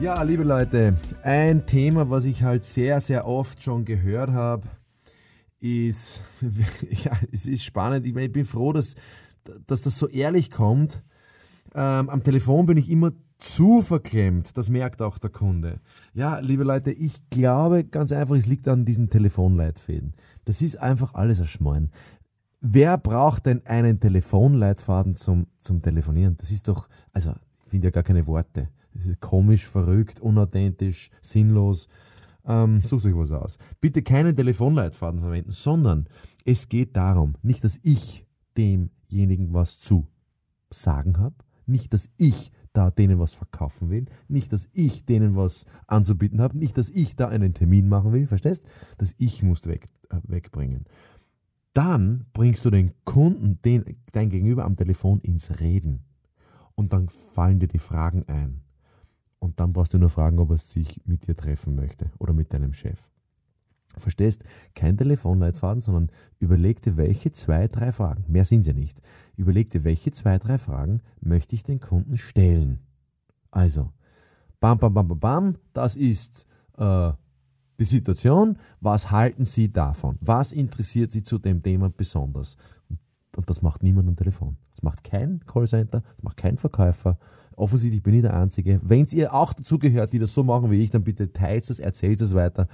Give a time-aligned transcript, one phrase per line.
[0.00, 4.66] Ja, liebe Leute, ein Thema, was ich halt sehr, sehr oft schon gehört habe,
[5.58, 6.22] ist,
[7.04, 8.06] ja, es ist spannend.
[8.06, 8.94] Ich, bin froh, dass,
[9.66, 11.02] dass das so ehrlich kommt.
[11.74, 14.56] Ähm, am Telefon bin ich immer zu verklemmt.
[14.56, 15.80] Das merkt auch der Kunde.
[16.14, 20.14] Ja, liebe Leute, ich glaube ganz einfach, es liegt an diesen Telefonleitfäden.
[20.46, 21.90] Das ist einfach alles ein Schmarrn.
[22.62, 26.38] Wer braucht denn einen Telefonleitfaden zum, zum Telefonieren?
[26.38, 28.70] Das ist doch, also, ich finde ja gar keine Worte.
[28.94, 31.88] Das ist komisch, verrückt, unauthentisch, sinnlos.
[32.44, 33.58] Ähm, such sich was aus.
[33.80, 36.08] Bitte keinen Telefonleitfaden verwenden, sondern
[36.44, 40.08] es geht darum, nicht, dass ich demjenigen was zu
[40.70, 45.64] sagen habe, nicht, dass ich da denen was verkaufen will, nicht, dass ich denen was
[45.86, 48.64] anzubieten habe, nicht, dass ich da einen Termin machen will, verstehst?
[48.98, 50.84] Das Ich muss weg, äh, wegbringen.
[51.74, 56.04] Dann bringst du den Kunden, den, dein Gegenüber am Telefon ins Reden.
[56.74, 58.62] Und dann fallen dir die Fragen ein.
[59.40, 62.52] Und dann brauchst du nur fragen, ob er sich mit dir treffen möchte oder mit
[62.52, 63.08] deinem Chef.
[63.96, 64.44] Verstehst?
[64.74, 69.00] Kein Telefonleitfaden, sondern überleg dir, welche zwei, drei Fragen, mehr sind sie ja nicht,
[69.36, 72.78] überleg dir, welche zwei, drei Fragen möchte ich den Kunden stellen.
[73.50, 73.90] Also,
[74.60, 76.46] bam, bam, bam, bam, bam, das ist
[76.76, 77.12] äh,
[77.80, 78.58] die Situation.
[78.80, 80.18] Was halten Sie davon?
[80.20, 82.56] Was interessiert Sie zu dem Thema besonders?
[82.88, 82.99] Und
[83.46, 84.56] das macht niemand am Telefon.
[84.74, 87.18] Das macht kein Callcenter, das macht kein Verkäufer,
[87.60, 88.80] Offensichtlich bin ich der Einzige.
[88.82, 92.18] Wenn ihr auch dazugehört, die das so machen wie ich, dann bitte teilt es, erzählt
[92.22, 92.66] es weiter.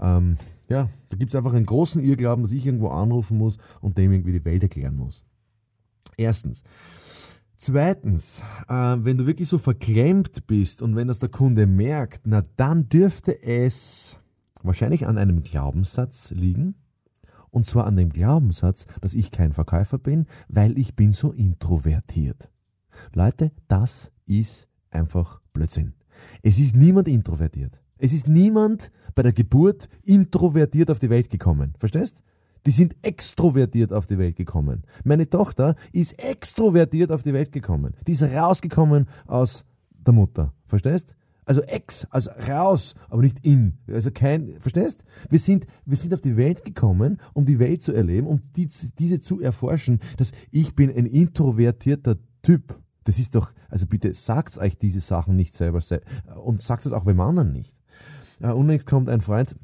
[0.00, 0.36] Ähm,
[0.68, 4.12] ja, da gibt es einfach einen großen Irrglauben, dass ich irgendwo anrufen muss und dem
[4.12, 5.24] irgendwie die Welt erklären muss.
[6.16, 6.62] Erstens.
[7.56, 12.44] Zweitens, äh, wenn du wirklich so verklemmt bist und wenn das der Kunde merkt, na
[12.56, 14.20] dann dürfte es
[14.62, 16.76] wahrscheinlich an einem Glaubenssatz liegen.
[17.50, 22.50] Und zwar an dem Glaubenssatz, dass ich kein Verkäufer bin, weil ich bin so introvertiert.
[23.14, 25.94] Leute, das ist einfach Blödsinn.
[26.42, 27.80] Es ist niemand introvertiert.
[27.98, 31.74] Es ist niemand bei der Geburt introvertiert auf die Welt gekommen.
[31.78, 32.22] Verstehst?
[32.66, 34.84] Die sind extrovertiert auf die Welt gekommen.
[35.04, 37.94] Meine Tochter ist extrovertiert auf die Welt gekommen.
[38.06, 39.64] Die ist rausgekommen aus
[40.06, 40.52] der Mutter.
[40.66, 41.16] Verstehst?
[41.48, 43.78] Also ex, also raus, aber nicht in.
[43.88, 45.04] Also kein, verstehst?
[45.30, 48.68] Wir sind, wir sind auf die Welt gekommen, um die Welt zu erleben, um die,
[48.98, 52.78] diese zu erforschen, dass ich bin ein introvertierter Typ.
[53.04, 55.80] Das ist doch, also bitte sagt euch diese Sachen nicht selber
[56.44, 57.74] und sagt es auch beim anderen nicht.
[58.42, 59.56] Uh, unlängst kommt ein Freund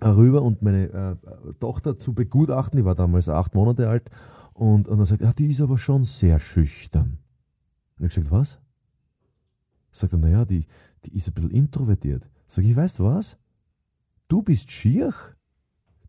[0.00, 4.08] rüber und meine äh, Tochter zu begutachten, die war damals acht Monate alt,
[4.54, 7.18] und, und er sagt, ja, die ist aber schon sehr schüchtern.
[7.98, 8.60] Und ich gesagt, was?
[9.92, 10.64] Sagt er, naja, die,
[11.04, 12.28] die ist ein bisschen introvertiert.
[12.46, 13.38] Sag ich, weißt du was?
[14.28, 15.12] Du bist schier.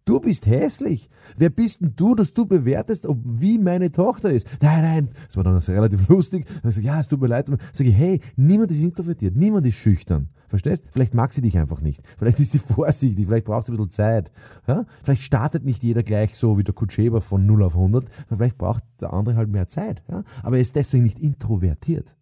[0.05, 1.09] Du bist hässlich.
[1.37, 4.47] Wer bist denn du, dass du bewertest, ob wie meine Tochter ist?
[4.59, 5.09] Nein, nein.
[5.27, 6.45] Das war dann relativ lustig.
[6.63, 7.49] Dann sag ich, ja, es tut mir leid.
[7.71, 10.29] Sag ich, hey, niemand ist introvertiert, niemand ist schüchtern.
[10.47, 10.83] Verstehst?
[10.91, 12.01] Vielleicht mag sie dich einfach nicht.
[12.17, 14.31] Vielleicht ist sie vorsichtig, vielleicht braucht sie ein bisschen Zeit.
[14.67, 14.85] Ja?
[15.03, 18.05] Vielleicht startet nicht jeder gleich so wie der Kutscheber von 0 auf 100.
[18.27, 20.03] Vielleicht braucht der andere halt mehr Zeit.
[20.09, 20.23] Ja?
[20.43, 22.17] Aber er ist deswegen nicht introvertiert.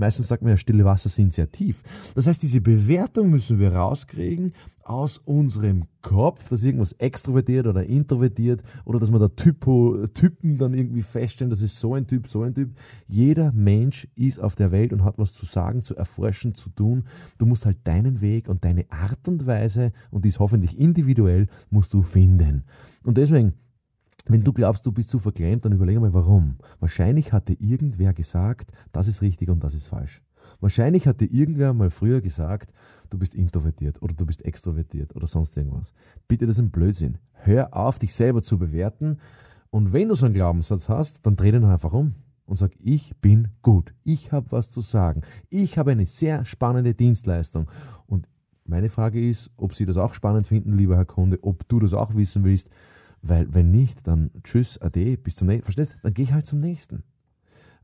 [0.00, 1.82] Meistens sagt man ja, stille Wasser sind sehr tief.
[2.14, 4.52] Das heißt, diese Bewertung müssen wir rauskriegen
[4.82, 10.72] aus unserem Kopf, dass irgendwas extrovertiert oder introvertiert oder dass man da Typo, Typen dann
[10.72, 12.72] irgendwie feststellen, das ist so ein Typ, so ein Typ.
[13.06, 17.04] Jeder Mensch ist auf der Welt und hat was zu sagen, zu erforschen, zu tun.
[17.36, 21.46] Du musst halt deinen Weg und deine Art und Weise, und die ist hoffentlich individuell,
[21.68, 22.64] musst du finden.
[23.04, 23.52] Und deswegen,
[24.26, 26.56] wenn du glaubst, du bist zu verklemmt, dann überlege mal, warum.
[26.78, 30.22] Wahrscheinlich hat dir irgendwer gesagt, das ist richtig und das ist falsch.
[30.60, 32.72] Wahrscheinlich hat dir irgendwer mal früher gesagt,
[33.08, 35.92] du bist introvertiert oder du bist extrovertiert oder sonst irgendwas.
[36.28, 37.18] Bitte, das ist ein Blödsinn.
[37.32, 39.18] Hör auf, dich selber zu bewerten.
[39.70, 42.10] Und wenn du so einen Glaubenssatz hast, dann dreh den einfach um
[42.44, 43.94] und sag, ich bin gut.
[44.04, 45.22] Ich habe was zu sagen.
[45.48, 47.70] Ich habe eine sehr spannende Dienstleistung.
[48.06, 48.28] Und
[48.64, 51.94] meine Frage ist, ob Sie das auch spannend finden, lieber Herr Kunde, ob du das
[51.94, 52.68] auch wissen willst.
[53.22, 55.64] Weil wenn nicht, dann tschüss, ade, bis zum nächsten.
[55.64, 55.96] Verstehst?
[56.02, 57.02] Dann gehe ich halt zum nächsten.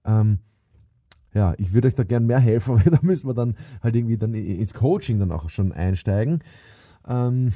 [0.05, 0.39] Ähm,
[1.35, 4.17] ja, ich würde euch da gern mehr helfen, weil da müssen wir dann halt irgendwie
[4.17, 6.43] dann ins Coaching dann auch schon einsteigen.
[7.07, 7.53] Ähm,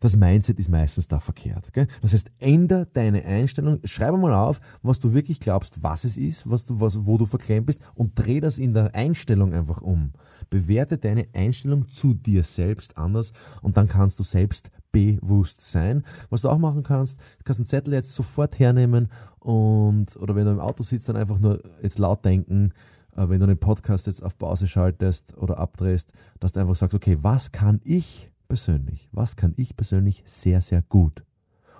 [0.00, 1.72] das Mindset ist meistens da verkehrt.
[1.72, 1.86] Gell?
[2.02, 6.50] Das heißt, änder deine Einstellung, schreibe mal auf, was du wirklich glaubst, was es ist,
[6.50, 10.12] was du, was, wo du verklemmt bist und dreh das in der Einstellung einfach um.
[10.50, 13.32] Bewerte deine Einstellung zu dir selbst anders
[13.62, 16.02] und dann kannst du selbst bewusst sein.
[16.30, 19.08] Was du auch machen kannst, du kannst einen Zettel jetzt sofort hernehmen
[19.38, 22.72] und oder wenn du im Auto sitzt, dann einfach nur jetzt laut denken,
[23.16, 26.94] äh, wenn du den Podcast jetzt auf Pause schaltest oder abdrehst, dass du einfach sagst,
[26.94, 31.24] okay, was kann ich persönlich, was kann ich persönlich sehr, sehr gut?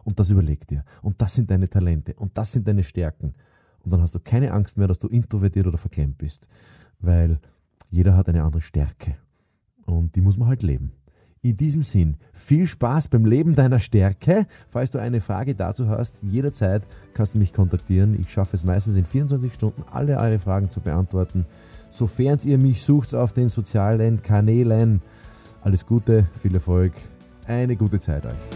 [0.05, 0.85] Und das überleg dir.
[1.03, 2.15] Und das sind deine Talente.
[2.15, 3.35] Und das sind deine Stärken.
[3.83, 6.47] Und dann hast du keine Angst mehr, dass du introvertiert oder verklemmt bist.
[7.01, 7.41] Weil
[7.91, 9.17] jeder hat eine andere Stärke.
[9.85, 10.93] Und die muss man halt leben.
[11.47, 14.47] In diesem Sinn, viel Spaß beim Leben deiner Stärke.
[14.69, 16.85] Falls du eine Frage dazu hast, jederzeit
[17.15, 18.19] kannst du mich kontaktieren.
[18.21, 21.47] Ich schaffe es meistens in 24 Stunden, alle eure Fragen zu beantworten.
[21.89, 25.03] Sofern ihr mich sucht auf den sozialen Kanälen.
[25.63, 26.95] Alles Gute, viel Erfolg,
[27.47, 28.56] eine gute Zeit euch.